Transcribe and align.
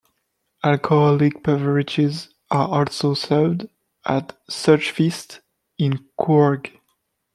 Alcoholic 0.63 1.43
beverages 1.43 2.29
are 2.49 2.67
also 2.69 3.13
served 3.13 3.67
at 4.03 4.35
such 4.49 4.89
feasts 4.89 5.41
in 5.77 6.09
Coorg. 6.19 6.71